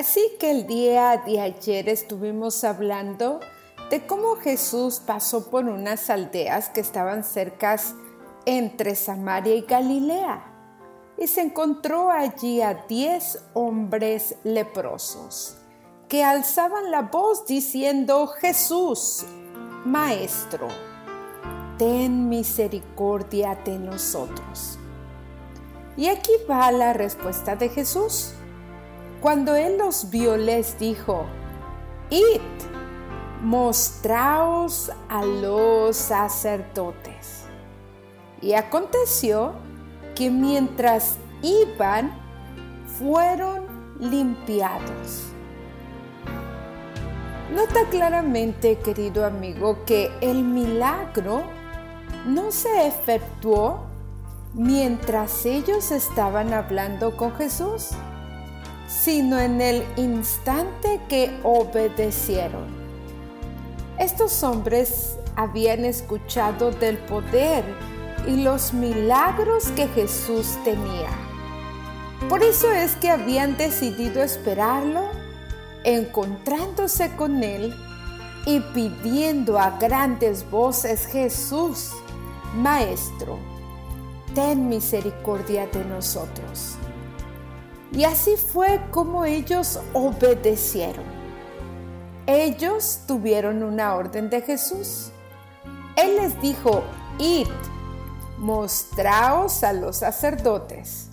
Así 0.00 0.34
que 0.38 0.50
el 0.50 0.66
día 0.66 1.22
de 1.26 1.42
ayer 1.42 1.86
estuvimos 1.90 2.64
hablando 2.64 3.38
de 3.90 4.06
cómo 4.06 4.36
Jesús 4.36 4.98
pasó 4.98 5.50
por 5.50 5.66
unas 5.66 6.08
aldeas 6.08 6.70
que 6.70 6.80
estaban 6.80 7.22
cercas 7.22 7.94
entre 8.46 8.94
Samaria 8.94 9.54
y 9.54 9.60
Galilea 9.60 10.42
y 11.18 11.26
se 11.26 11.42
encontró 11.42 12.10
allí 12.10 12.62
a 12.62 12.86
diez 12.88 13.44
hombres 13.52 14.36
leprosos 14.42 15.58
que 16.08 16.24
alzaban 16.24 16.90
la 16.90 17.02
voz 17.02 17.44
diciendo, 17.44 18.26
Jesús, 18.26 19.26
Maestro, 19.84 20.68
ten 21.76 22.30
misericordia 22.30 23.54
de 23.66 23.78
nosotros. 23.78 24.78
Y 25.98 26.08
aquí 26.08 26.32
va 26.50 26.72
la 26.72 26.94
respuesta 26.94 27.54
de 27.54 27.68
Jesús. 27.68 28.32
Cuando 29.20 29.54
él 29.54 29.76
los 29.76 30.08
vio, 30.08 30.38
les 30.38 30.78
dijo, 30.78 31.26
Id, 32.08 32.40
mostraos 33.42 34.90
a 35.10 35.22
los 35.22 35.94
sacerdotes. 35.94 37.44
Y 38.40 38.54
aconteció 38.54 39.52
que 40.14 40.30
mientras 40.30 41.18
iban, 41.42 42.12
fueron 42.98 43.64
limpiados. 43.98 45.26
Nota 47.54 47.80
claramente, 47.90 48.78
querido 48.78 49.26
amigo, 49.26 49.84
que 49.84 50.10
el 50.22 50.44
milagro 50.44 51.42
no 52.26 52.50
se 52.52 52.86
efectuó 52.86 53.80
mientras 54.54 55.44
ellos 55.44 55.90
estaban 55.90 56.54
hablando 56.54 57.16
con 57.18 57.34
Jesús 57.36 57.90
sino 58.90 59.38
en 59.38 59.60
el 59.60 59.84
instante 59.96 61.00
que 61.08 61.38
obedecieron. 61.44 62.66
Estos 63.98 64.42
hombres 64.42 65.16
habían 65.36 65.84
escuchado 65.84 66.72
del 66.72 66.98
poder 66.98 67.64
y 68.26 68.42
los 68.42 68.72
milagros 68.72 69.68
que 69.76 69.86
Jesús 69.88 70.58
tenía. 70.64 71.10
Por 72.28 72.42
eso 72.42 72.70
es 72.70 72.96
que 72.96 73.10
habían 73.10 73.56
decidido 73.56 74.22
esperarlo, 74.22 75.08
encontrándose 75.84 77.14
con 77.16 77.42
él 77.42 77.74
y 78.44 78.60
pidiendo 78.60 79.58
a 79.58 79.78
grandes 79.78 80.50
voces, 80.50 81.06
Jesús, 81.06 81.92
Maestro, 82.56 83.38
ten 84.34 84.68
misericordia 84.68 85.66
de 85.68 85.84
nosotros. 85.84 86.76
Y 87.92 88.04
así 88.04 88.36
fue 88.36 88.80
como 88.90 89.24
ellos 89.24 89.80
obedecieron. 89.92 91.04
Ellos 92.26 93.00
tuvieron 93.06 93.62
una 93.62 93.94
orden 93.96 94.30
de 94.30 94.42
Jesús. 94.42 95.10
Él 95.96 96.16
les 96.16 96.40
dijo, 96.40 96.84
id, 97.18 97.48
mostraos 98.38 99.64
a 99.64 99.72
los 99.72 99.96
sacerdotes. 99.96 101.08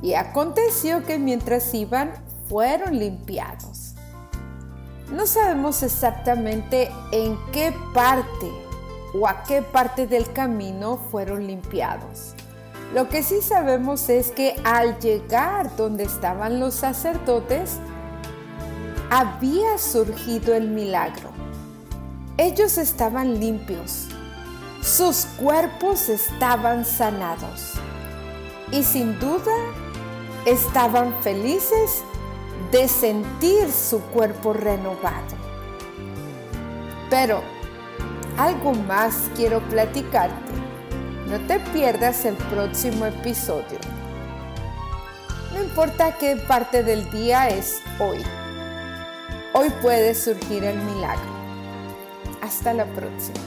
Y 0.00 0.14
aconteció 0.14 1.04
que 1.04 1.18
mientras 1.18 1.74
iban, 1.74 2.12
fueron 2.48 2.98
limpiados. 2.98 3.94
No 5.12 5.26
sabemos 5.26 5.82
exactamente 5.82 6.90
en 7.12 7.38
qué 7.52 7.74
parte 7.92 8.50
o 9.12 9.28
a 9.28 9.42
qué 9.42 9.60
parte 9.60 10.06
del 10.06 10.32
camino 10.32 10.96
fueron 11.10 11.46
limpiados 11.46 12.34
lo 12.94 13.08
que 13.08 13.22
sí 13.22 13.40
sabemos 13.40 14.08
es 14.08 14.32
que 14.32 14.56
al 14.64 14.98
llegar 14.98 15.76
donde 15.76 16.04
estaban 16.04 16.58
los 16.58 16.74
sacerdotes, 16.74 17.78
había 19.10 19.78
surgido 19.78 20.54
el 20.54 20.68
milagro. 20.68 21.30
Ellos 22.36 22.78
estaban 22.78 23.38
limpios, 23.38 24.08
sus 24.82 25.26
cuerpos 25.38 26.08
estaban 26.08 26.84
sanados 26.84 27.74
y 28.72 28.82
sin 28.82 29.18
duda 29.20 29.54
estaban 30.46 31.14
felices 31.22 32.02
de 32.72 32.88
sentir 32.88 33.70
su 33.70 34.00
cuerpo 34.00 34.52
renovado. 34.52 35.36
Pero 37.08 37.42
algo 38.36 38.72
más 38.74 39.30
quiero 39.36 39.60
platicarte 39.68 40.69
no 41.30 41.38
te 41.46 41.60
pierdas 41.72 42.24
el 42.24 42.34
próximo 42.34 43.06
episodio. 43.06 43.78
No 45.54 45.62
importa 45.62 46.18
qué 46.18 46.34
parte 46.36 46.82
del 46.82 47.08
día 47.10 47.48
es 47.48 47.80
hoy. 48.00 48.18
Hoy 49.54 49.68
puede 49.80 50.16
surgir 50.16 50.64
el 50.64 50.76
milagro. 50.78 51.30
Hasta 52.42 52.74
la 52.74 52.86
próxima. 52.86 53.38